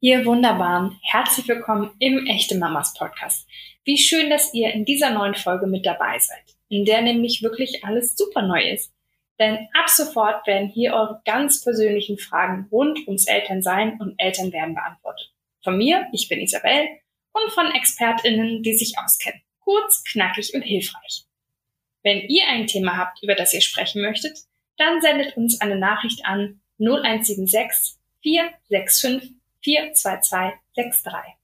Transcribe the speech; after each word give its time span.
Ihr 0.00 0.24
Wunderbaren, 0.24 0.96
herzlich 1.02 1.48
willkommen 1.48 1.90
im 1.98 2.24
Echte 2.26 2.56
Mamas 2.56 2.94
Podcast. 2.94 3.48
Wie 3.82 3.98
schön, 3.98 4.30
dass 4.30 4.54
ihr 4.54 4.72
in 4.72 4.84
dieser 4.84 5.10
neuen 5.10 5.34
Folge 5.34 5.66
mit 5.66 5.84
dabei 5.84 6.20
seid, 6.20 6.54
in 6.68 6.84
der 6.84 7.02
nämlich 7.02 7.42
wirklich 7.42 7.84
alles 7.84 8.16
super 8.16 8.42
neu 8.42 8.62
ist. 8.62 8.92
Denn 9.40 9.56
ab 9.72 9.88
sofort 9.88 10.46
werden 10.46 10.68
hier 10.68 10.94
eure 10.94 11.20
ganz 11.24 11.64
persönlichen 11.64 12.16
Fragen 12.16 12.68
rund 12.70 13.00
ums 13.08 13.26
Elternsein 13.26 14.00
und 14.00 14.14
Elternwerden 14.18 14.76
beantwortet. 14.76 15.32
Von 15.64 15.76
mir, 15.76 16.06
ich 16.12 16.28
bin 16.28 16.38
Isabel, 16.38 16.86
und 17.32 17.50
von 17.50 17.66
ExpertInnen, 17.66 18.62
die 18.62 18.78
sich 18.78 18.94
auskennen. 19.04 19.42
Kurz, 19.58 20.04
knackig 20.04 20.54
und 20.54 20.62
hilfreich. 20.62 21.24
Wenn 22.04 22.20
ihr 22.20 22.46
ein 22.46 22.68
Thema 22.68 22.96
habt, 22.96 23.20
über 23.24 23.34
das 23.34 23.52
ihr 23.52 23.62
sprechen 23.62 24.00
möchtet, 24.02 24.38
dann 24.76 25.00
sendet 25.00 25.36
uns 25.36 25.60
eine 25.60 25.76
Nachricht 25.76 26.24
an 26.24 26.60
0176 26.78 27.96
465 28.22 29.37
42263. 29.64 31.38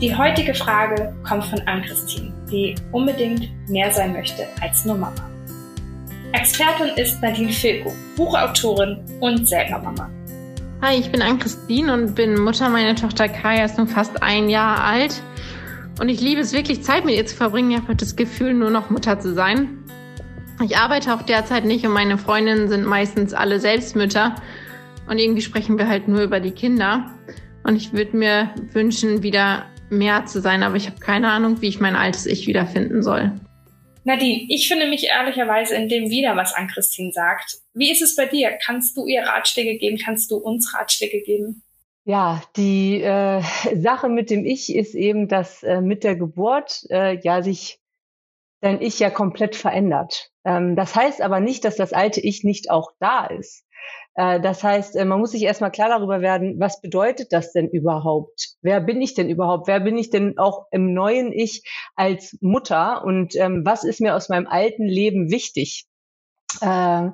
Die 0.00 0.14
heutige 0.14 0.52
Frage 0.54 1.14
kommt 1.26 1.44
von 1.44 1.60
Ann-Christine, 1.66 2.32
die 2.50 2.74
unbedingt 2.92 3.50
mehr 3.68 3.90
sein 3.92 4.12
möchte 4.12 4.46
als 4.60 4.84
nur 4.84 4.96
Mama. 4.96 5.30
Expertin 6.32 6.88
ist 6.96 7.22
Nadine 7.22 7.52
Filko, 7.52 7.92
Buchautorin 8.16 8.98
und 9.20 9.48
selber 9.48 9.78
Mama. 9.78 10.10
Hi, 10.82 10.96
ich 10.98 11.10
bin 11.10 11.22
Ann-Christine 11.22 11.94
und 11.94 12.14
bin 12.14 12.34
Mutter. 12.38 12.68
meiner 12.68 12.96
Tochter 12.96 13.28
Kaya 13.28 13.64
ist 13.64 13.78
nun 13.78 13.88
fast 13.88 14.22
ein 14.22 14.50
Jahr 14.50 14.82
alt. 14.84 15.22
Und 16.00 16.08
ich 16.08 16.20
liebe 16.20 16.40
es 16.40 16.52
wirklich, 16.52 16.82
Zeit 16.82 17.04
mit 17.04 17.14
ihr 17.14 17.24
zu 17.24 17.36
verbringen. 17.36 17.70
Ich 17.70 17.78
habe 17.78 17.94
das 17.96 18.16
Gefühl, 18.16 18.52
nur 18.52 18.70
noch 18.70 18.90
Mutter 18.90 19.18
zu 19.18 19.32
sein. 19.32 19.85
Ich 20.64 20.76
arbeite 20.76 21.14
auch 21.14 21.22
derzeit 21.22 21.64
nicht 21.64 21.84
und 21.84 21.92
meine 21.92 22.16
Freundinnen 22.16 22.68
sind 22.68 22.86
meistens 22.86 23.34
alle 23.34 23.60
Selbstmütter. 23.60 24.34
Und 25.08 25.18
irgendwie 25.18 25.42
sprechen 25.42 25.78
wir 25.78 25.88
halt 25.88 26.08
nur 26.08 26.22
über 26.22 26.40
die 26.40 26.50
Kinder. 26.50 27.10
Und 27.62 27.76
ich 27.76 27.92
würde 27.92 28.16
mir 28.16 28.54
wünschen, 28.72 29.22
wieder 29.22 29.66
mehr 29.90 30.24
zu 30.26 30.40
sein, 30.40 30.62
aber 30.62 30.76
ich 30.76 30.86
habe 30.86 30.98
keine 30.98 31.30
Ahnung, 31.30 31.60
wie 31.60 31.68
ich 31.68 31.80
mein 31.80 31.94
altes 31.94 32.26
Ich 32.26 32.46
wiederfinden 32.46 33.02
soll. 33.02 33.32
Nadine, 34.04 34.46
ich 34.48 34.68
finde 34.68 34.88
mich 34.88 35.04
ehrlicherweise 35.04 35.74
in 35.74 35.88
dem 35.88 36.10
wieder, 36.10 36.36
was 36.36 36.54
an 36.54 36.68
Christine 36.68 37.12
sagt. 37.12 37.58
Wie 37.74 37.90
ist 37.90 38.02
es 38.02 38.14
bei 38.14 38.26
dir? 38.26 38.56
Kannst 38.64 38.96
du 38.96 39.06
ihr 39.06 39.22
Ratschläge 39.22 39.78
geben? 39.78 39.98
Kannst 40.02 40.30
du 40.30 40.36
uns 40.36 40.72
Ratschläge 40.74 41.22
geben? 41.22 41.62
Ja, 42.04 42.40
die 42.56 43.02
äh, 43.02 43.42
Sache 43.74 44.08
mit 44.08 44.30
dem 44.30 44.46
Ich 44.46 44.74
ist 44.74 44.94
eben, 44.94 45.26
dass 45.26 45.64
äh, 45.64 45.80
mit 45.80 46.04
der 46.04 46.14
Geburt 46.14 46.86
äh, 46.88 47.18
ja 47.20 47.42
sich 47.42 47.80
dein 48.60 48.80
Ich 48.80 48.98
ja 48.98 49.10
komplett 49.10 49.56
verändert. 49.56 50.30
Ähm, 50.44 50.76
das 50.76 50.94
heißt 50.94 51.22
aber 51.22 51.40
nicht, 51.40 51.64
dass 51.64 51.76
das 51.76 51.92
alte 51.92 52.20
Ich 52.20 52.44
nicht 52.44 52.70
auch 52.70 52.92
da 52.98 53.26
ist. 53.26 53.64
Äh, 54.14 54.40
das 54.40 54.64
heißt, 54.64 54.96
äh, 54.96 55.04
man 55.04 55.20
muss 55.20 55.32
sich 55.32 55.42
erstmal 55.42 55.70
klar 55.70 55.88
darüber 55.88 56.20
werden, 56.20 56.58
was 56.58 56.80
bedeutet 56.80 57.32
das 57.32 57.52
denn 57.52 57.68
überhaupt? 57.68 58.56
Wer 58.62 58.80
bin 58.80 59.00
ich 59.02 59.14
denn 59.14 59.28
überhaupt? 59.28 59.68
Wer 59.68 59.80
bin 59.80 59.98
ich 59.98 60.10
denn 60.10 60.38
auch 60.38 60.66
im 60.70 60.94
neuen 60.94 61.32
Ich 61.32 61.62
als 61.94 62.36
Mutter? 62.40 63.04
Und 63.04 63.36
ähm, 63.36 63.62
was 63.64 63.84
ist 63.84 64.00
mir 64.00 64.14
aus 64.14 64.28
meinem 64.28 64.46
alten 64.46 64.86
Leben 64.86 65.30
wichtig? 65.30 65.86
Äh, 66.60 67.10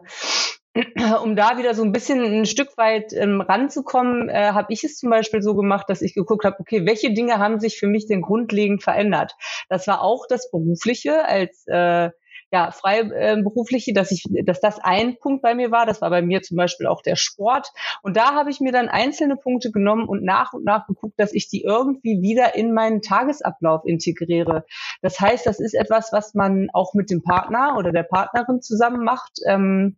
um 1.23 1.37
da 1.37 1.59
wieder 1.59 1.75
so 1.75 1.83
ein 1.83 1.93
bisschen 1.93 2.23
ein 2.23 2.47
Stück 2.47 2.77
weit 2.79 3.13
ähm, 3.13 3.41
ranzukommen, 3.41 4.29
äh, 4.29 4.53
habe 4.53 4.73
ich 4.73 4.85
es 4.85 4.97
zum 4.97 5.11
Beispiel 5.11 5.43
so 5.43 5.55
gemacht, 5.55 5.89
dass 5.89 6.03
ich 6.03 6.15
geguckt 6.15 6.45
habe, 6.45 6.57
okay, 6.61 6.87
welche 6.87 7.13
Dinge 7.13 7.39
haben 7.39 7.61
sich 7.61 7.79
für 7.79 7.87
mich 7.87 8.07
denn 8.07 8.23
grundlegend 8.23 8.83
verändert? 8.83 9.37
Das 9.69 9.87
war 9.87 10.03
auch 10.03 10.27
das 10.27 10.51
Berufliche 10.51 11.27
als 11.27 11.65
äh, 11.67 12.11
ja, 12.53 12.71
freiberufliche, 12.71 13.91
äh, 13.91 13.95
dass 13.95 14.13
ich, 14.13 14.25
dass 14.45 14.61
das 14.61 14.79
ein 14.79 15.19
Punkt 15.19 15.43
bei 15.43 15.55
mir 15.55 15.71
war. 15.71 15.87
Das 15.87 16.03
war 16.03 16.11
bei 16.11 16.23
mir 16.23 16.43
zum 16.43 16.59
Beispiel 16.59 16.87
auch 16.87 17.03
der 17.03 17.17
Sport. 17.17 17.73
Und 18.03 18.17
da 18.17 18.35
habe 18.35 18.51
ich 18.51 18.61
mir 18.61 18.73
dann 18.73 18.89
einzelne 18.89 19.37
Punkte 19.37 19.73
genommen 19.73 20.07
und 20.07 20.23
nach 20.23 20.53
und 20.53 20.65
nach 20.65 20.87
geguckt, 20.87 21.19
dass 21.19 21.33
ich 21.33 21.49
die 21.49 21.63
irgendwie 21.63 22.21
wieder 22.21 22.55
in 22.55 22.75
meinen 22.75 23.01
Tagesablauf 23.01 23.85
integriere. 23.87 24.65
Das 25.01 25.19
heißt, 25.19 25.47
das 25.47 25.61
ist 25.61 25.75
etwas, 25.75 26.13
was 26.13 26.35
man 26.35 26.69
auch 26.75 26.93
mit 26.93 27.11
dem 27.11 27.23
Partner 27.23 27.77
oder 27.79 27.91
der 27.91 28.05
Partnerin 28.05 28.61
zusammen 28.61 29.03
macht. 29.03 29.39
Ähm, 29.47 29.97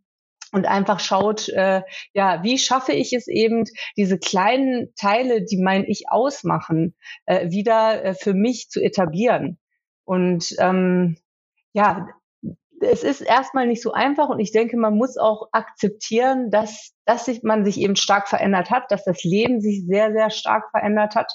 und 0.54 0.66
einfach 0.66 1.00
schaut, 1.00 1.48
äh, 1.48 1.82
ja, 2.12 2.42
wie 2.44 2.58
schaffe 2.58 2.92
ich 2.92 3.12
es 3.12 3.26
eben, 3.26 3.64
diese 3.96 4.18
kleinen 4.18 4.94
Teile, 4.94 5.44
die 5.44 5.60
mein 5.60 5.84
Ich 5.84 6.04
ausmachen, 6.08 6.94
äh, 7.26 7.50
wieder 7.50 8.04
äh, 8.04 8.14
für 8.14 8.34
mich 8.34 8.68
zu 8.70 8.80
etablieren. 8.80 9.58
Und 10.04 10.54
ähm, 10.60 11.16
ja, 11.72 12.08
es 12.80 13.02
ist 13.02 13.20
erstmal 13.20 13.66
nicht 13.66 13.82
so 13.82 13.92
einfach 13.92 14.28
und 14.28 14.38
ich 14.38 14.52
denke, 14.52 14.76
man 14.76 14.96
muss 14.96 15.16
auch 15.16 15.48
akzeptieren, 15.50 16.50
dass, 16.50 16.92
dass 17.04 17.24
sich, 17.24 17.42
man 17.42 17.64
sich 17.64 17.80
eben 17.80 17.96
stark 17.96 18.28
verändert 18.28 18.70
hat, 18.70 18.90
dass 18.90 19.04
das 19.04 19.24
Leben 19.24 19.60
sich 19.60 19.84
sehr, 19.86 20.12
sehr 20.12 20.30
stark 20.30 20.70
verändert 20.70 21.16
hat 21.16 21.32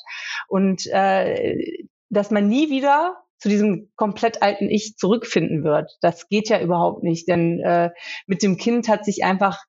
und 0.47 0.85
äh, 0.87 1.83
dass 2.09 2.31
man 2.31 2.47
nie 2.47 2.69
wieder 2.69 3.17
zu 3.39 3.49
diesem 3.49 3.89
komplett 3.95 4.41
alten 4.41 4.69
Ich 4.69 4.95
zurückfinden 4.97 5.63
wird. 5.63 5.97
Das 6.01 6.27
geht 6.27 6.49
ja 6.49 6.59
überhaupt 6.59 7.03
nicht, 7.03 7.27
denn 7.27 7.59
äh, 7.61 7.89
mit 8.27 8.43
dem 8.43 8.57
Kind 8.57 8.87
hat 8.87 9.05
sich 9.05 9.23
einfach 9.23 9.63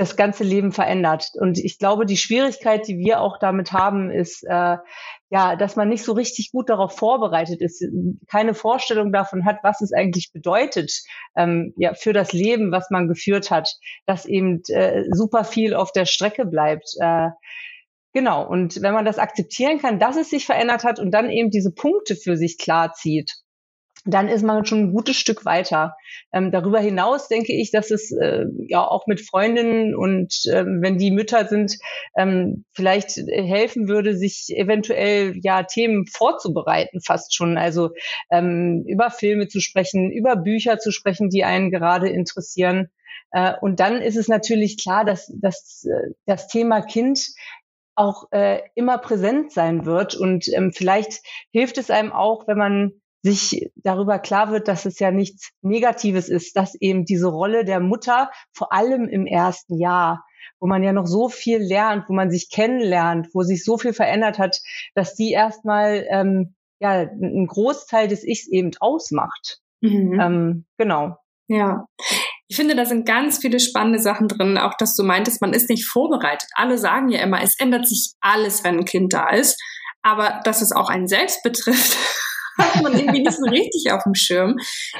das 0.00 0.16
ganze 0.16 0.44
Leben 0.44 0.72
verändert. 0.72 1.28
Und 1.34 1.58
ich 1.58 1.78
glaube, 1.78 2.06
die 2.06 2.16
Schwierigkeit, 2.16 2.88
die 2.88 2.96
wir 2.96 3.20
auch 3.20 3.38
damit 3.38 3.72
haben, 3.72 4.10
ist, 4.10 4.42
äh, 4.44 4.78
ja, 5.28 5.56
dass 5.56 5.76
man 5.76 5.90
nicht 5.90 6.04
so 6.04 6.12
richtig 6.14 6.52
gut 6.52 6.70
darauf 6.70 6.96
vorbereitet 6.96 7.60
ist, 7.60 7.84
keine 8.26 8.54
Vorstellung 8.54 9.12
davon 9.12 9.44
hat, 9.44 9.58
was 9.62 9.82
es 9.82 9.92
eigentlich 9.92 10.32
bedeutet, 10.32 10.90
ähm, 11.36 11.74
ja, 11.76 11.92
für 11.92 12.14
das 12.14 12.32
Leben, 12.32 12.72
was 12.72 12.88
man 12.90 13.08
geführt 13.08 13.50
hat, 13.50 13.76
dass 14.06 14.24
eben 14.24 14.62
äh, 14.68 15.04
super 15.12 15.44
viel 15.44 15.74
auf 15.74 15.92
der 15.92 16.06
Strecke 16.06 16.46
bleibt. 16.46 16.94
Äh, 16.98 17.28
Genau. 18.12 18.46
Und 18.46 18.82
wenn 18.82 18.94
man 18.94 19.04
das 19.04 19.18
akzeptieren 19.18 19.78
kann, 19.78 20.00
dass 20.00 20.16
es 20.16 20.30
sich 20.30 20.46
verändert 20.46 20.84
hat 20.84 20.98
und 20.98 21.12
dann 21.12 21.30
eben 21.30 21.50
diese 21.50 21.72
Punkte 21.72 22.16
für 22.16 22.36
sich 22.36 22.58
klar 22.58 22.92
zieht, 22.92 23.36
dann 24.06 24.28
ist 24.28 24.42
man 24.42 24.64
schon 24.64 24.80
ein 24.80 24.92
gutes 24.92 25.16
Stück 25.16 25.44
weiter. 25.44 25.94
Ähm, 26.32 26.50
darüber 26.50 26.80
hinaus 26.80 27.28
denke 27.28 27.52
ich, 27.52 27.70
dass 27.70 27.90
es 27.90 28.10
äh, 28.12 28.46
ja 28.66 28.82
auch 28.86 29.06
mit 29.06 29.20
Freundinnen 29.20 29.94
und 29.94 30.34
ähm, 30.50 30.80
wenn 30.80 30.96
die 30.96 31.10
Mütter 31.10 31.46
sind, 31.46 31.76
ähm, 32.16 32.64
vielleicht 32.72 33.10
helfen 33.10 33.88
würde, 33.88 34.16
sich 34.16 34.46
eventuell 34.56 35.34
ja 35.42 35.64
Themen 35.64 36.06
vorzubereiten, 36.06 37.00
fast 37.04 37.34
schon. 37.34 37.58
Also 37.58 37.90
ähm, 38.30 38.84
über 38.86 39.10
Filme 39.10 39.48
zu 39.48 39.60
sprechen, 39.60 40.10
über 40.10 40.36
Bücher 40.36 40.78
zu 40.78 40.92
sprechen, 40.92 41.28
die 41.28 41.44
einen 41.44 41.70
gerade 41.70 42.08
interessieren. 42.08 42.88
Äh, 43.32 43.52
und 43.60 43.80
dann 43.80 44.00
ist 44.00 44.16
es 44.16 44.28
natürlich 44.28 44.78
klar, 44.78 45.04
dass, 45.04 45.30
dass 45.40 45.84
äh, 45.84 46.12
das 46.26 46.48
Thema 46.48 46.80
Kind 46.80 47.20
auch 48.00 48.28
äh, 48.32 48.62
immer 48.74 48.96
präsent 48.96 49.52
sein 49.52 49.84
wird. 49.84 50.14
Und 50.16 50.48
ähm, 50.48 50.72
vielleicht 50.72 51.20
hilft 51.52 51.76
es 51.76 51.90
einem 51.90 52.12
auch, 52.12 52.48
wenn 52.48 52.56
man 52.56 52.92
sich 53.22 53.70
darüber 53.76 54.18
klar 54.18 54.50
wird, 54.50 54.68
dass 54.68 54.86
es 54.86 54.98
ja 54.98 55.10
nichts 55.10 55.50
Negatives 55.60 56.30
ist, 56.30 56.56
dass 56.56 56.74
eben 56.74 57.04
diese 57.04 57.28
Rolle 57.28 57.66
der 57.66 57.78
Mutter, 57.78 58.30
vor 58.54 58.72
allem 58.72 59.06
im 59.06 59.26
ersten 59.26 59.78
Jahr, 59.78 60.24
wo 60.58 60.66
man 60.66 60.82
ja 60.82 60.94
noch 60.94 61.06
so 61.06 61.28
viel 61.28 61.58
lernt, 61.58 62.08
wo 62.08 62.14
man 62.14 62.30
sich 62.30 62.50
kennenlernt, 62.50 63.28
wo 63.34 63.42
sich 63.42 63.62
so 63.62 63.76
viel 63.76 63.92
verändert 63.92 64.38
hat, 64.38 64.60
dass 64.94 65.14
die 65.14 65.32
erstmal 65.32 66.06
ähm, 66.08 66.54
ja 66.80 66.92
einen 66.92 67.46
Großteil 67.46 68.08
des 68.08 68.24
Ichs 68.24 68.48
eben 68.48 68.70
ausmacht. 68.80 69.58
Mhm. 69.82 70.18
Ähm, 70.18 70.64
genau. 70.78 71.16
Ja. 71.48 71.84
Ich 72.50 72.56
finde, 72.56 72.74
da 72.74 72.84
sind 72.84 73.06
ganz 73.06 73.38
viele 73.38 73.60
spannende 73.60 74.00
Sachen 74.00 74.26
drin. 74.26 74.58
Auch, 74.58 74.74
dass 74.76 74.96
du 74.96 75.04
meintest, 75.04 75.40
man 75.40 75.52
ist 75.52 75.70
nicht 75.70 75.86
vorbereitet. 75.86 76.48
Alle 76.56 76.78
sagen 76.78 77.08
ja 77.08 77.20
immer, 77.20 77.40
es 77.40 77.56
ändert 77.60 77.86
sich 77.86 78.14
alles, 78.20 78.64
wenn 78.64 78.78
ein 78.78 78.84
Kind 78.84 79.12
da 79.12 79.28
ist. 79.28 79.56
Aber 80.02 80.40
dass 80.42 80.60
es 80.60 80.72
auch 80.72 80.90
einen 80.90 81.06
selbst 81.06 81.42
betrifft, 81.44 81.96
hat 82.58 82.82
man 82.82 82.98
irgendwie 82.98 83.22
nicht 83.22 83.36
so 83.36 83.44
richtig 83.48 83.92
auf 83.92 84.02
dem 84.02 84.16
Schirm. 84.16 84.56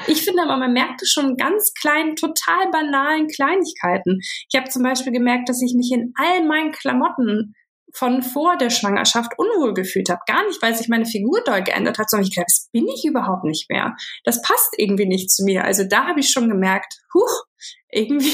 Ich 0.07 0.23
finde 0.23 0.43
aber, 0.43 0.55
man 0.55 0.71
merkt 0.71 1.01
es 1.01 1.11
schon 1.11 1.35
ganz 1.35 1.73
kleinen, 1.73 2.15
total 2.15 2.71
banalen 2.71 3.27
Kleinigkeiten. 3.27 4.21
Ich 4.49 4.57
habe 4.57 4.69
zum 4.69 4.83
Beispiel 4.83 5.11
gemerkt, 5.11 5.49
dass 5.49 5.61
ich 5.61 5.73
mich 5.75 5.91
in 5.91 6.13
all 6.15 6.47
meinen 6.47 6.71
Klamotten 6.71 7.53
von 7.93 8.23
vor 8.23 8.57
der 8.57 8.69
Schwangerschaft 8.69 9.33
unwohl 9.37 9.73
gefühlt 9.73 10.09
habe. 10.09 10.21
Gar 10.25 10.45
nicht, 10.47 10.61
weil 10.61 10.75
sich 10.75 10.87
meine 10.87 11.05
Figur 11.05 11.41
doll 11.43 11.63
geändert 11.63 11.97
hat, 11.97 12.09
sondern 12.09 12.27
ich 12.27 12.33
glaube, 12.33 12.47
das 12.47 12.69
bin 12.71 12.87
ich 12.87 13.05
überhaupt 13.05 13.43
nicht 13.43 13.69
mehr. 13.69 13.95
Das 14.23 14.41
passt 14.41 14.73
irgendwie 14.77 15.05
nicht 15.05 15.31
zu 15.31 15.43
mir. 15.43 15.63
Also 15.63 15.83
da 15.83 16.07
habe 16.07 16.19
ich 16.19 16.29
schon 16.29 16.49
gemerkt, 16.49 16.95
huch, 17.13 17.43
irgendwie. 17.89 18.33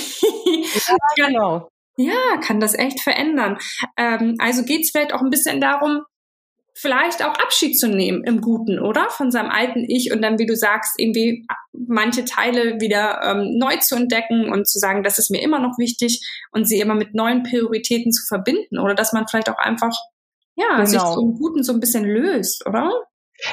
Ja, 0.88 0.98
genau. 1.28 1.70
Ja, 1.98 2.38
kann 2.44 2.60
das 2.60 2.76
echt 2.76 3.02
verändern. 3.02 3.58
Ähm, 3.98 4.36
also 4.40 4.64
geht 4.64 4.82
es 4.82 4.92
vielleicht 4.92 5.14
auch 5.14 5.22
ein 5.22 5.32
bisschen 5.32 5.60
darum, 5.60 6.04
vielleicht 6.80 7.24
auch 7.24 7.34
Abschied 7.34 7.78
zu 7.78 7.88
nehmen 7.88 8.24
im 8.24 8.40
Guten, 8.40 8.80
oder? 8.80 9.10
Von 9.10 9.32
seinem 9.32 9.50
alten 9.50 9.84
Ich 9.88 10.12
und 10.12 10.22
dann, 10.22 10.38
wie 10.38 10.46
du 10.46 10.56
sagst, 10.56 10.94
irgendwie 10.98 11.46
manche 11.74 12.24
Teile 12.24 12.80
wieder 12.80 13.22
ähm, 13.24 13.58
neu 13.58 13.78
zu 13.78 13.96
entdecken 13.96 14.52
und 14.52 14.68
zu 14.68 14.78
sagen, 14.78 15.02
das 15.02 15.18
ist 15.18 15.32
mir 15.32 15.42
immer 15.42 15.60
noch 15.60 15.78
wichtig 15.80 16.22
und 16.52 16.66
sie 16.66 16.80
immer 16.80 16.94
mit 16.94 17.16
neuen 17.16 17.44
Prioritäten 17.44 18.12
zu 18.12 18.28
verbinden 18.28 18.78
oder 18.78 18.94
dass 18.94 19.12
man 19.12 19.28
vielleicht 19.28 19.50
auch 19.50 19.58
einfach, 19.58 19.96
ja, 20.56 20.76
genau. 20.76 20.86
sich 20.86 21.02
so 21.02 21.22
im 21.22 21.34
Guten 21.34 21.64
so 21.64 21.74
ein 21.74 21.80
bisschen 21.80 22.06
löst, 22.06 22.66
oder? 22.68 22.92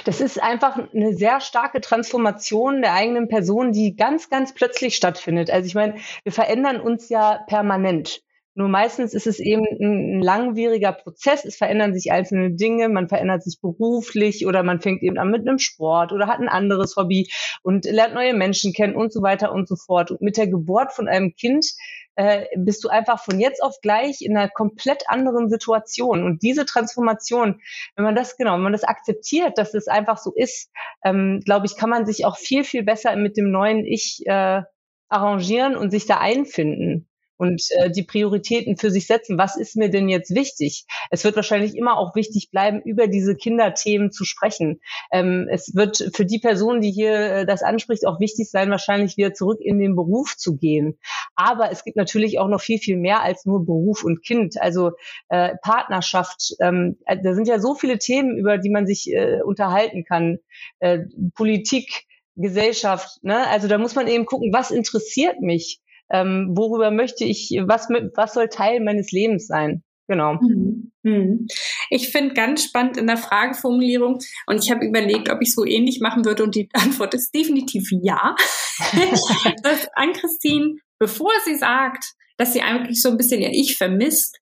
Das 0.04 0.20
ist 0.20 0.42
einfach 0.42 0.78
eine 0.94 1.14
sehr 1.14 1.40
starke 1.40 1.80
Transformation 1.80 2.82
der 2.82 2.94
eigenen 2.94 3.28
Person, 3.28 3.72
die 3.72 3.96
ganz, 3.96 4.30
ganz 4.30 4.54
plötzlich 4.54 4.96
stattfindet. 4.96 5.50
Also 5.50 5.66
ich 5.66 5.74
meine, 5.74 5.96
wir 6.22 6.32
verändern 6.32 6.80
uns 6.80 7.08
ja 7.08 7.40
permanent. 7.46 8.22
Nur 8.56 8.68
meistens 8.68 9.14
ist 9.14 9.26
es 9.26 9.40
eben 9.40 9.64
ein, 9.64 10.22
langwieriger 10.22 10.92
Prozess. 10.92 11.44
Es 11.44 11.56
verändern 11.56 11.92
sich 11.92 12.12
einzelne 12.12 12.52
Dinge. 12.52 12.88
Man 12.88 13.08
verändert 13.08 13.42
sich 13.42 13.60
beruflich 13.60 14.46
oder 14.46 14.62
man 14.62 14.80
fängt 14.80 15.02
eben 15.02 15.18
an 15.18 15.30
mit 15.30 15.46
einem 15.46 15.58
Sport 15.58 16.12
oder 16.12 16.28
hat 16.28 16.38
ein 16.38 16.48
anderes 16.48 16.94
Hobby 16.96 17.28
und 17.62 17.84
lernt 17.84 18.14
neue 18.14 18.32
Menschen 18.32 18.72
kennen 18.72 18.94
und 18.94 19.12
so 19.12 19.22
weiter 19.22 19.52
und 19.52 19.66
so 19.68 19.74
fort. 19.74 20.12
Und 20.12 20.20
mit 20.20 20.36
der 20.36 20.46
Geburt 20.46 20.92
von 20.92 21.08
einem 21.08 21.34
Kind 21.34 21.66
äh, 22.14 22.44
bist 22.56 22.84
du 22.84 22.88
einfach 22.88 23.24
von 23.24 23.40
jetzt 23.40 23.60
auf 23.60 23.80
gleich 23.82 24.20
in 24.20 24.36
einer 24.36 24.48
komplett 24.48 25.02
anderen 25.08 25.50
Situation. 25.50 26.22
Und 26.22 26.42
diese 26.42 26.64
Transformation, 26.64 27.60
wenn 27.96 28.04
man 28.04 28.14
das 28.14 28.36
genau, 28.36 28.54
wenn 28.54 28.62
man 28.62 28.72
das 28.72 28.84
akzeptiert, 28.84 29.58
dass 29.58 29.74
es 29.74 29.88
einfach 29.88 30.18
so 30.18 30.32
ist, 30.32 30.70
ähm, 31.04 31.40
glaube 31.44 31.66
ich, 31.66 31.76
kann 31.76 31.90
man 31.90 32.06
sich 32.06 32.24
auch 32.24 32.36
viel, 32.36 32.62
viel 32.62 32.84
besser 32.84 33.16
mit 33.16 33.36
dem 33.36 33.50
neuen 33.50 33.84
Ich 33.84 34.22
äh, 34.26 34.62
arrangieren 35.08 35.76
und 35.76 35.90
sich 35.90 36.06
da 36.06 36.18
einfinden 36.18 37.08
und 37.36 37.62
äh, 37.70 37.90
die 37.90 38.02
Prioritäten 38.02 38.76
für 38.76 38.90
sich 38.90 39.06
setzen. 39.06 39.38
Was 39.38 39.56
ist 39.56 39.76
mir 39.76 39.90
denn 39.90 40.08
jetzt 40.08 40.34
wichtig? 40.34 40.86
Es 41.10 41.24
wird 41.24 41.36
wahrscheinlich 41.36 41.76
immer 41.76 41.98
auch 41.98 42.14
wichtig 42.14 42.50
bleiben, 42.50 42.80
über 42.82 43.06
diese 43.06 43.36
Kinderthemen 43.36 44.10
zu 44.10 44.24
sprechen. 44.24 44.80
Ähm, 45.12 45.48
es 45.50 45.74
wird 45.74 46.10
für 46.14 46.24
die 46.24 46.38
Person, 46.38 46.80
die 46.80 46.90
hier 46.90 47.14
äh, 47.14 47.46
das 47.46 47.62
anspricht, 47.62 48.06
auch 48.06 48.20
wichtig 48.20 48.50
sein, 48.50 48.70
wahrscheinlich 48.70 49.16
wieder 49.16 49.34
zurück 49.34 49.60
in 49.60 49.78
den 49.78 49.96
Beruf 49.96 50.36
zu 50.36 50.56
gehen. 50.56 50.98
Aber 51.34 51.70
es 51.70 51.84
gibt 51.84 51.96
natürlich 51.96 52.38
auch 52.38 52.48
noch 52.48 52.60
viel, 52.60 52.78
viel 52.78 52.96
mehr 52.96 53.22
als 53.22 53.44
nur 53.44 53.64
Beruf 53.64 54.04
und 54.04 54.22
Kind. 54.24 54.60
Also 54.60 54.92
äh, 55.28 55.54
Partnerschaft, 55.62 56.54
ähm, 56.60 56.98
äh, 57.06 57.16
da 57.22 57.34
sind 57.34 57.48
ja 57.48 57.58
so 57.58 57.74
viele 57.74 57.98
Themen, 57.98 58.36
über 58.36 58.58
die 58.58 58.70
man 58.70 58.86
sich 58.86 59.12
äh, 59.12 59.40
unterhalten 59.42 60.04
kann. 60.04 60.38
Äh, 60.78 61.00
Politik, 61.34 62.06
Gesellschaft, 62.36 63.22
ne? 63.22 63.46
Also 63.48 63.68
da 63.68 63.78
muss 63.78 63.94
man 63.94 64.08
eben 64.08 64.26
gucken, 64.26 64.52
was 64.52 64.70
interessiert 64.70 65.40
mich? 65.40 65.80
Ähm, 66.10 66.52
worüber 66.54 66.90
möchte 66.90 67.24
ich, 67.24 67.50
was, 67.66 67.88
was 67.88 68.34
soll 68.34 68.48
Teil 68.48 68.80
meines 68.80 69.10
Lebens 69.10 69.46
sein? 69.46 69.82
Genau. 70.06 70.34
Mhm. 70.34 70.92
Mhm. 71.02 71.46
Ich 71.90 72.10
finde 72.10 72.34
ganz 72.34 72.64
spannend 72.64 72.96
in 72.96 73.06
der 73.06 73.16
Frageformulierung 73.16 74.18
und 74.46 74.62
ich 74.62 74.70
habe 74.70 74.84
überlegt, 74.84 75.30
ob 75.30 75.40
ich 75.40 75.54
so 75.54 75.64
ähnlich 75.64 76.00
machen 76.00 76.24
würde 76.24 76.44
und 76.44 76.54
die 76.54 76.68
Antwort 76.74 77.14
ist 77.14 77.34
definitiv 77.34 77.88
ja. 78.02 78.34
dass 79.62 79.88
Ann-Christine, 79.94 80.76
bevor 80.98 81.32
sie 81.44 81.56
sagt, 81.56 82.04
dass 82.36 82.52
sie 82.52 82.62
eigentlich 82.62 83.00
so 83.00 83.10
ein 83.10 83.16
bisschen 83.16 83.40
ihr 83.40 83.52
Ich 83.52 83.76
vermisst, 83.76 84.38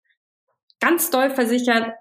ganz 0.81 1.11
doll 1.11 1.31
versichert, 1.31 1.93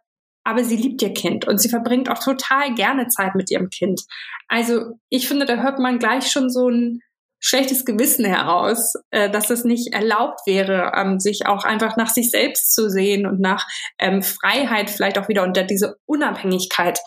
aber 0.43 0.63
sie 0.63 0.77
liebt 0.77 1.01
ihr 1.03 1.13
Kind 1.13 1.47
und 1.47 1.59
sie 1.59 1.69
verbringt 1.69 2.09
auch 2.09 2.19
total 2.19 2.73
gerne 2.73 3.07
Zeit 3.07 3.35
mit 3.35 3.51
ihrem 3.51 3.69
Kind. 3.69 4.01
Also 4.47 4.97
ich 5.09 5.27
finde, 5.27 5.45
da 5.45 5.61
hört 5.61 5.77
man 5.77 5.99
gleich 5.99 6.31
schon 6.31 6.49
so 6.49 6.67
ein 6.69 7.01
schlechtes 7.41 7.83
Gewissen 7.83 8.23
heraus, 8.23 8.93
äh, 9.09 9.29
dass 9.29 9.49
es 9.49 9.65
nicht 9.65 9.93
erlaubt 9.93 10.41
wäre, 10.45 10.93
ähm, 10.95 11.19
sich 11.19 11.47
auch 11.47 11.65
einfach 11.65 11.97
nach 11.97 12.09
sich 12.09 12.29
selbst 12.29 12.73
zu 12.73 12.89
sehen 12.89 13.25
und 13.25 13.41
nach 13.41 13.67
ähm, 13.97 14.21
Freiheit 14.21 14.89
vielleicht 14.89 15.17
auch 15.17 15.27
wieder 15.27 15.43
unter 15.43 15.63
diese 15.63 15.97
Unabhängigkeit. 16.05 16.99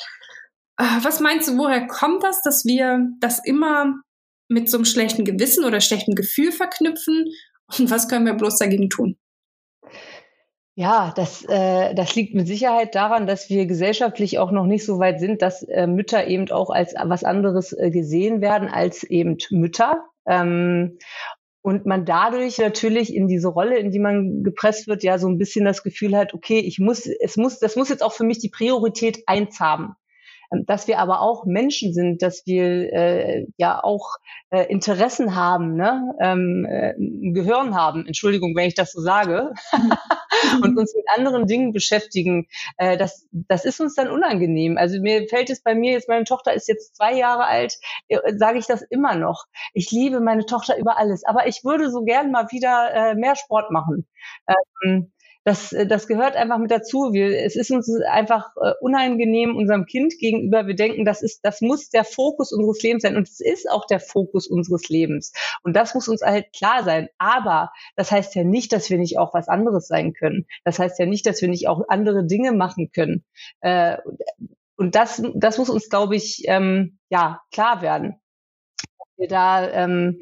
Äh, 0.76 0.84
was 1.02 1.20
meinst 1.20 1.48
du, 1.48 1.56
woher 1.56 1.86
kommt 1.86 2.22
das, 2.24 2.42
dass 2.42 2.64
wir 2.64 3.06
das 3.20 3.40
immer 3.44 3.94
mit 4.48 4.68
so 4.68 4.76
einem 4.76 4.84
schlechten 4.84 5.24
Gewissen 5.24 5.64
oder 5.64 5.80
schlechten 5.80 6.14
Gefühl 6.14 6.52
verknüpfen? 6.52 7.26
Und 7.78 7.90
was 7.90 8.08
können 8.08 8.26
wir 8.26 8.34
bloß 8.34 8.58
dagegen 8.58 8.90
tun? 8.90 9.16
Ja, 10.76 11.12
das, 11.14 11.44
äh, 11.44 11.94
das 11.94 12.16
liegt 12.16 12.34
mit 12.34 12.48
Sicherheit 12.48 12.96
daran, 12.96 13.28
dass 13.28 13.48
wir 13.48 13.66
gesellschaftlich 13.66 14.40
auch 14.40 14.50
noch 14.50 14.66
nicht 14.66 14.84
so 14.84 14.98
weit 14.98 15.20
sind, 15.20 15.40
dass 15.40 15.62
äh, 15.62 15.86
Mütter 15.86 16.26
eben 16.26 16.50
auch 16.50 16.70
als 16.70 16.94
was 17.00 17.22
anderes 17.22 17.72
äh, 17.72 17.90
gesehen 17.92 18.40
werden 18.40 18.68
als 18.68 19.04
eben 19.04 19.36
Mütter. 19.50 20.04
Ähm, 20.26 20.98
und 21.62 21.86
man 21.86 22.04
dadurch 22.04 22.58
natürlich 22.58 23.14
in 23.14 23.26
diese 23.26 23.48
Rolle, 23.48 23.78
in 23.78 23.90
die 23.90 23.98
man 23.98 24.42
gepresst 24.42 24.86
wird, 24.86 25.02
ja 25.02 25.18
so 25.18 25.28
ein 25.28 25.38
bisschen 25.38 25.64
das 25.64 25.82
Gefühl 25.82 26.14
hat, 26.14 26.34
okay, 26.34 26.58
ich 26.58 26.78
muss, 26.78 27.06
es 27.06 27.38
muss, 27.38 27.58
das 27.58 27.74
muss 27.74 27.88
jetzt 27.88 28.02
auch 28.02 28.12
für 28.12 28.24
mich 28.24 28.38
die 28.38 28.50
Priorität 28.50 29.22
eins 29.26 29.60
haben. 29.60 29.94
Ähm, 30.54 30.66
dass 30.66 30.88
wir 30.88 30.98
aber 30.98 31.20
auch 31.20 31.44
Menschen 31.44 31.92
sind, 31.92 32.22
dass 32.22 32.46
wir 32.46 32.92
äh, 32.92 33.46
ja 33.56 33.82
auch 33.82 34.16
äh, 34.50 34.64
Interessen 34.64 35.34
haben, 35.34 35.76
ne? 35.76 36.14
ähm, 36.20 36.66
äh, 36.68 36.94
ein 36.98 37.34
Gehirn 37.34 37.74
haben, 37.74 38.06
Entschuldigung, 38.06 38.54
wenn 38.56 38.68
ich 38.68 38.74
das 38.74 38.92
so 38.92 39.00
sage, 39.00 39.52
und 40.62 40.78
uns 40.78 40.94
mit 40.94 41.04
anderen 41.16 41.46
Dingen 41.46 41.72
beschäftigen, 41.72 42.46
äh, 42.76 42.96
das, 42.96 43.26
das 43.32 43.64
ist 43.64 43.80
uns 43.80 43.94
dann 43.94 44.10
unangenehm. 44.10 44.76
Also 44.78 45.00
mir 45.00 45.26
fällt 45.28 45.50
es 45.50 45.62
bei 45.62 45.74
mir 45.74 45.92
jetzt, 45.92 46.08
meine 46.08 46.24
Tochter 46.24 46.52
ist 46.54 46.68
jetzt 46.68 46.96
zwei 46.96 47.14
Jahre 47.14 47.46
alt, 47.46 47.78
äh, 48.08 48.18
sage 48.36 48.58
ich 48.58 48.66
das 48.66 48.82
immer 48.82 49.14
noch. 49.14 49.44
Ich 49.72 49.90
liebe 49.90 50.20
meine 50.20 50.46
Tochter 50.46 50.78
über 50.78 50.98
alles, 50.98 51.24
aber 51.24 51.46
ich 51.46 51.64
würde 51.64 51.90
so 51.90 52.04
gern 52.04 52.30
mal 52.30 52.46
wieder 52.50 52.92
äh, 52.94 53.14
mehr 53.14 53.36
Sport 53.36 53.70
machen. 53.70 54.06
Ähm, 54.84 55.12
das, 55.44 55.72
äh, 55.72 55.86
das 55.86 56.06
gehört 56.06 56.36
einfach 56.36 56.58
mit 56.58 56.70
dazu. 56.70 57.12
Wir, 57.12 57.44
es 57.44 57.54
ist 57.54 57.70
uns 57.70 57.90
einfach 58.10 58.50
äh, 58.56 58.72
unangenehm 58.80 59.56
unserem 59.56 59.86
Kind 59.86 60.18
gegenüber. 60.18 60.66
Wir 60.66 60.74
denken, 60.74 61.04
das 61.04 61.22
ist, 61.22 61.44
das 61.44 61.60
muss 61.60 61.90
der 61.90 62.04
Fokus 62.04 62.52
unseres 62.52 62.82
Lebens 62.82 63.02
sein. 63.02 63.16
Und 63.16 63.28
es 63.28 63.40
ist 63.40 63.70
auch 63.70 63.86
der 63.86 64.00
Fokus 64.00 64.48
unseres 64.48 64.88
Lebens. 64.88 65.32
Und 65.62 65.76
das 65.76 65.94
muss 65.94 66.08
uns 66.08 66.22
halt 66.22 66.52
klar 66.52 66.82
sein. 66.82 67.08
Aber 67.18 67.70
das 67.96 68.10
heißt 68.10 68.34
ja 68.34 68.44
nicht, 68.44 68.72
dass 68.72 68.90
wir 68.90 68.98
nicht 68.98 69.18
auch 69.18 69.34
was 69.34 69.48
anderes 69.48 69.86
sein 69.86 70.14
können. 70.14 70.46
Das 70.64 70.78
heißt 70.78 70.98
ja 70.98 71.06
nicht, 71.06 71.26
dass 71.26 71.42
wir 71.42 71.48
nicht 71.48 71.68
auch 71.68 71.82
andere 71.88 72.26
Dinge 72.26 72.52
machen 72.52 72.90
können. 72.90 73.24
Äh, 73.60 73.98
und 74.76 74.94
das, 74.94 75.22
das 75.34 75.58
muss 75.58 75.70
uns, 75.70 75.88
glaube 75.88 76.16
ich, 76.16 76.42
ähm, 76.46 76.98
ja, 77.10 77.40
klar 77.52 77.82
werden. 77.82 78.16
Wir 79.16 79.28
da, 79.28 79.70
ähm, 79.70 80.20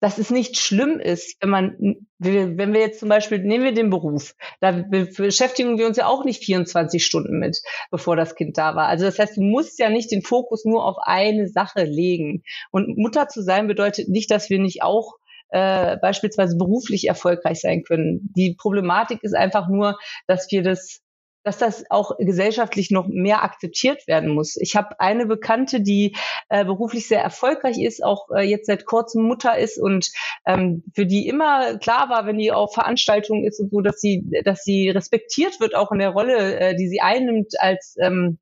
dass 0.00 0.18
es 0.18 0.30
nicht 0.30 0.56
schlimm 0.58 1.00
ist, 1.00 1.36
wenn 1.40 1.50
man, 1.50 1.96
wenn 2.18 2.72
wir 2.72 2.80
jetzt 2.80 3.00
zum 3.00 3.08
Beispiel, 3.08 3.38
nehmen 3.38 3.64
wir 3.64 3.72
den 3.72 3.90
Beruf, 3.90 4.34
da 4.60 4.72
beschäftigen 4.72 5.78
wir 5.78 5.86
uns 5.86 5.96
ja 5.96 6.06
auch 6.06 6.24
nicht 6.24 6.44
24 6.44 7.04
Stunden 7.04 7.38
mit, 7.38 7.60
bevor 7.90 8.16
das 8.16 8.34
Kind 8.34 8.58
da 8.58 8.76
war. 8.76 8.86
Also 8.86 9.04
das 9.04 9.18
heißt, 9.18 9.36
du 9.36 9.42
musst 9.42 9.78
ja 9.78 9.90
nicht 9.90 10.10
den 10.10 10.22
Fokus 10.22 10.64
nur 10.64 10.84
auf 10.84 10.96
eine 11.00 11.48
Sache 11.48 11.84
legen. 11.84 12.42
Und 12.70 12.96
Mutter 12.96 13.28
zu 13.28 13.42
sein 13.42 13.66
bedeutet 13.66 14.08
nicht, 14.08 14.30
dass 14.30 14.50
wir 14.50 14.58
nicht 14.58 14.82
auch 14.82 15.14
äh, 15.50 15.96
beispielsweise 15.96 16.56
beruflich 16.56 17.08
erfolgreich 17.08 17.60
sein 17.60 17.82
können. 17.82 18.32
Die 18.36 18.54
Problematik 18.54 19.22
ist 19.22 19.34
einfach 19.34 19.68
nur, 19.68 19.98
dass 20.26 20.50
wir 20.50 20.62
das 20.62 21.00
dass 21.48 21.56
das 21.56 21.90
auch 21.90 22.18
gesellschaftlich 22.18 22.90
noch 22.90 23.08
mehr 23.08 23.42
akzeptiert 23.42 24.06
werden 24.06 24.34
muss. 24.34 24.58
Ich 24.58 24.76
habe 24.76 25.00
eine 25.00 25.24
Bekannte, 25.24 25.80
die 25.80 26.14
äh, 26.50 26.62
beruflich 26.62 27.08
sehr 27.08 27.22
erfolgreich 27.22 27.78
ist, 27.78 28.04
auch 28.04 28.28
äh, 28.30 28.42
jetzt 28.42 28.66
seit 28.66 28.84
kurzem 28.84 29.22
Mutter 29.22 29.56
ist 29.56 29.78
und 29.78 30.10
ähm, 30.44 30.84
für 30.94 31.06
die 31.06 31.26
immer 31.26 31.78
klar 31.78 32.10
war, 32.10 32.26
wenn 32.26 32.36
die 32.36 32.52
auf 32.52 32.74
Veranstaltungen 32.74 33.46
ist 33.46 33.60
und 33.60 33.70
so, 33.70 33.80
dass 33.80 33.98
sie, 33.98 34.30
dass 34.44 34.62
sie 34.62 34.90
respektiert 34.90 35.58
wird, 35.58 35.74
auch 35.74 35.90
in 35.90 36.00
der 36.00 36.10
Rolle, 36.10 36.60
äh, 36.60 36.76
die 36.76 36.86
sie 36.86 37.00
einnimmt 37.00 37.58
als 37.58 37.96
ähm, 37.98 38.38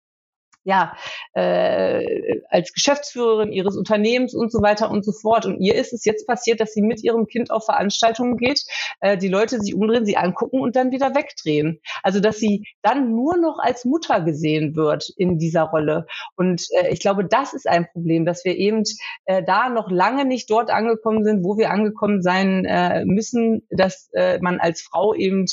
ja, 0.67 0.97
äh, 1.33 2.41
als 2.51 2.73
Geschäftsführerin 2.73 3.53
ihres 3.53 3.77
Unternehmens 3.77 4.35
und 4.35 4.51
so 4.51 4.61
weiter 4.61 4.91
und 4.91 5.05
so 5.05 5.13
fort. 5.13 5.47
Und 5.47 5.61
ihr 5.61 5.77
ist 5.77 5.93
es 5.93 6.05
jetzt 6.05 6.27
passiert, 6.27 6.61
dass 6.61 6.73
sie 6.73 6.83
mit 6.83 7.05
ihrem 7.05 7.27
Kind 7.27 7.53
auf 7.53 7.67
Veranstaltungen 7.67 8.37
geht, 8.37 8.65
äh, 9.01 9.17
die 9.17 9.29
Leute 9.29 9.61
sie 9.61 9.75
umdrehen, 9.75 10.05
sie 10.05 10.17
angucken 10.17 10.61
und 10.61 10.75
dann 10.75 10.91
wieder 10.91 11.15
wegdrehen. 11.15 11.81
Also 12.03 12.19
dass 12.19 12.39
sie 12.39 12.65
dann 12.83 13.13
nur 13.15 13.37
noch 13.37 13.61
als 13.61 13.85
Mutter 13.85 14.21
gesehen 14.23 14.75
wird 14.75 15.09
in 15.17 15.39
dieser 15.39 15.63
Rolle. 15.63 16.07
Und 16.35 16.67
äh, 16.73 16.89
ich 16.91 16.99
glaube, 16.99 17.25
das 17.25 17.55
ist 17.55 17.69
ein 17.69 17.87
Problem, 17.93 18.27
dass 18.27 18.45
wir 18.45 18.57
eben 18.57 18.83
äh, 19.27 19.45
da 19.45 19.69
noch 19.69 19.89
lange 19.89 20.25
nicht 20.25 20.51
dort 20.51 20.71
angekommen 20.71 21.25
sind, 21.25 21.45
wo 21.45 21.57
wir 21.57 21.71
angekommen 21.71 22.23
sein 22.23 22.65
äh, 22.65 23.05
müssen, 23.05 23.63
dass 23.71 24.11
äh, 24.15 24.41
man 24.41 24.59
als 24.59 24.83
Frau 24.83 25.15
eben 25.15 25.47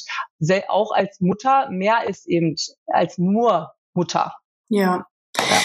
auch 0.70 0.92
als 0.92 1.22
Mutter 1.22 1.70
mehr 1.70 2.10
ist 2.10 2.28
eben 2.28 2.56
als 2.88 3.20
nur 3.20 3.74
Mutter. 3.94 4.34
Ja. 4.74 5.06
ja. 5.38 5.62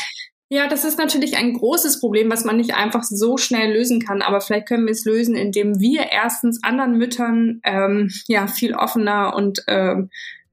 Ja, 0.51 0.67
das 0.67 0.85
ist 0.85 0.99
natürlich 0.99 1.37
ein 1.37 1.53
großes 1.53 2.01
Problem, 2.01 2.31
was 2.31 2.47
man 2.47 2.57
nicht 2.57 2.75
einfach 2.75 3.03
so 3.03 3.37
schnell 3.37 3.75
lösen 3.75 4.01
kann. 4.01 4.23
Aber 4.23 4.41
vielleicht 4.41 4.67
können 4.67 4.87
wir 4.87 4.93
es 4.93 5.05
lösen, 5.05 5.35
indem 5.35 5.79
wir 5.79 6.11
erstens 6.11 6.61
anderen 6.63 6.97
Müttern 6.97 7.61
ähm, 7.65 8.11
ja 8.29 8.47
viel 8.47 8.75
offener 8.75 9.35
und 9.37 9.63
ähm, 9.67 10.09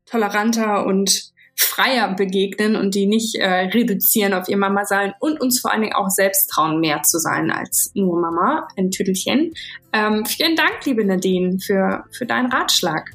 toleranter 0.06 0.86
und 0.86 1.32
freier 1.58 2.14
begegnen 2.14 2.76
und 2.76 2.94
die 2.94 3.06
nicht 3.06 3.36
äh, 3.36 3.48
reduzieren 3.48 4.34
auf 4.34 4.50
ihr 4.50 4.58
Mama 4.58 4.84
sein 4.84 5.14
und 5.22 5.40
uns 5.40 5.62
vor 5.62 5.72
allen 5.72 5.84
Dingen 5.84 5.96
auch 5.96 6.10
selbst 6.10 6.50
trauen, 6.50 6.82
mehr 6.82 7.04
zu 7.04 7.18
sein 7.18 7.50
als 7.50 7.92
nur 7.96 8.20
Mama, 8.20 8.68
ein 8.76 8.92
Tüttelchen. 8.92 9.54
Ähm, 9.94 10.26
vielen 10.26 10.58
Dank, 10.58 10.86
liebe 10.86 11.06
Nadine, 11.06 11.60
für, 11.60 12.04
für 12.12 12.26
deinen 12.26 12.52
Ratschlag. 12.52 13.12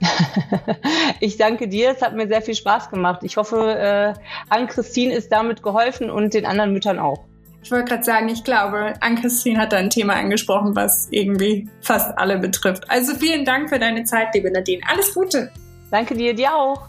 ich 1.20 1.36
danke 1.36 1.68
dir, 1.68 1.90
es 1.90 2.02
hat 2.02 2.14
mir 2.14 2.28
sehr 2.28 2.42
viel 2.42 2.54
Spaß 2.54 2.90
gemacht. 2.90 3.20
Ich 3.22 3.36
hoffe, 3.36 3.74
äh, 3.74 4.14
Ann-Christine 4.48 5.14
ist 5.14 5.32
damit 5.32 5.62
geholfen 5.62 6.10
und 6.10 6.34
den 6.34 6.46
anderen 6.46 6.72
Müttern 6.72 6.98
auch. 6.98 7.24
Ich 7.62 7.72
wollte 7.72 7.86
gerade 7.86 8.04
sagen, 8.04 8.28
ich 8.28 8.44
glaube, 8.44 8.94
Ann-Christine 9.00 9.58
hat 9.58 9.72
da 9.72 9.78
ein 9.78 9.90
Thema 9.90 10.14
angesprochen, 10.14 10.76
was 10.76 11.08
irgendwie 11.10 11.68
fast 11.80 12.16
alle 12.16 12.38
betrifft. 12.38 12.88
Also 12.88 13.14
vielen 13.14 13.44
Dank 13.44 13.68
für 13.68 13.78
deine 13.78 14.04
Zeit, 14.04 14.34
liebe 14.34 14.50
Nadine. 14.50 14.82
Alles 14.88 15.12
Gute. 15.12 15.50
Danke 15.90 16.14
dir, 16.14 16.34
dir 16.34 16.54
auch. 16.54 16.86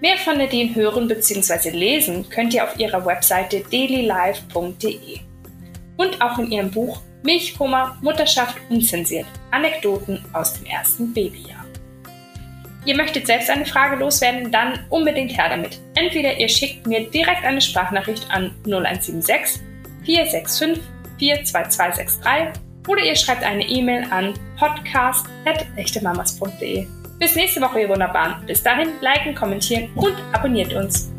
Mehr 0.00 0.16
von 0.16 0.38
Nadine 0.38 0.74
hören 0.74 1.08
bzw. 1.08 1.70
lesen 1.70 2.28
könnt 2.30 2.54
ihr 2.54 2.62
auf 2.62 2.78
ihrer 2.78 3.04
Webseite 3.04 3.64
dailylife.de 3.70 5.18
und 5.96 6.22
auch 6.22 6.38
in 6.38 6.52
ihrem 6.52 6.70
Buch 6.70 7.00
Milchkummer, 7.22 7.98
Mutterschaft 8.00 8.56
unzensiert. 8.70 9.26
Anekdoten 9.50 10.24
aus 10.32 10.54
dem 10.54 10.66
ersten 10.66 11.12
Babyjahr. 11.12 11.57
Ihr 12.84 12.96
möchtet 12.96 13.26
selbst 13.26 13.50
eine 13.50 13.66
Frage 13.66 13.96
loswerden, 13.96 14.50
dann 14.50 14.78
unbedingt 14.88 15.36
her 15.36 15.50
damit. 15.50 15.78
Entweder 15.94 16.38
ihr 16.38 16.48
schickt 16.48 16.86
mir 16.86 17.10
direkt 17.10 17.44
eine 17.44 17.60
Sprachnachricht 17.60 18.30
an 18.30 18.54
0176 18.64 19.60
465 20.04 20.82
42263 21.18 22.62
oder 22.86 23.02
ihr 23.02 23.16
schreibt 23.16 23.42
eine 23.42 23.68
E-Mail 23.68 24.04
an 24.10 24.32
podcast.echtemamas.de. 24.58 26.86
Bis 27.18 27.34
nächste 27.34 27.60
Woche, 27.60 27.80
ihr 27.80 27.88
Wunderbaren. 27.88 28.46
Bis 28.46 28.62
dahin, 28.62 28.90
liken, 29.00 29.34
kommentieren 29.34 29.90
und 29.96 30.14
abonniert 30.32 30.72
uns. 30.72 31.10